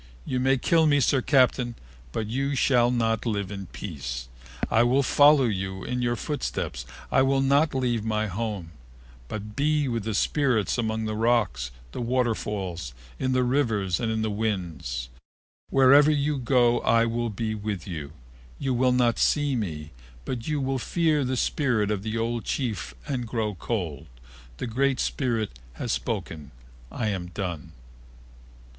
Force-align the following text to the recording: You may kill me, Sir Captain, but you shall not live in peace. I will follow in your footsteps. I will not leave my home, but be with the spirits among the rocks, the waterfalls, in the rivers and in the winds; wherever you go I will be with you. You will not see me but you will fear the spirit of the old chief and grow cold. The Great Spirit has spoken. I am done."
You 0.25 0.39
may 0.39 0.57
kill 0.57 0.87
me, 0.87 0.99
Sir 0.99 1.21
Captain, 1.21 1.75
but 2.11 2.25
you 2.25 2.55
shall 2.55 2.89
not 2.89 3.23
live 3.23 3.51
in 3.51 3.67
peace. 3.67 4.29
I 4.67 4.81
will 4.81 5.03
follow 5.03 5.43
in 5.43 6.01
your 6.01 6.15
footsteps. 6.15 6.87
I 7.11 7.21
will 7.21 7.39
not 7.39 7.75
leave 7.75 8.03
my 8.03 8.25
home, 8.25 8.71
but 9.27 9.55
be 9.55 9.87
with 9.87 10.03
the 10.05 10.15
spirits 10.15 10.79
among 10.79 11.05
the 11.05 11.13
rocks, 11.15 11.69
the 11.91 12.01
waterfalls, 12.01 12.95
in 13.19 13.33
the 13.33 13.43
rivers 13.43 13.99
and 13.99 14.11
in 14.11 14.23
the 14.23 14.31
winds; 14.31 15.09
wherever 15.69 16.09
you 16.09 16.39
go 16.39 16.79
I 16.79 17.05
will 17.05 17.29
be 17.29 17.53
with 17.53 17.85
you. 17.87 18.13
You 18.57 18.73
will 18.73 18.93
not 18.93 19.19
see 19.19 19.55
me 19.55 19.91
but 20.25 20.47
you 20.47 20.59
will 20.59 20.79
fear 20.79 21.23
the 21.23 21.37
spirit 21.37 21.91
of 21.91 22.01
the 22.01 22.17
old 22.17 22.43
chief 22.43 22.95
and 23.07 23.27
grow 23.27 23.53
cold. 23.53 24.07
The 24.57 24.65
Great 24.65 24.99
Spirit 24.99 25.59
has 25.73 25.91
spoken. 25.91 26.49
I 26.91 27.09
am 27.09 27.27
done." 27.27 27.73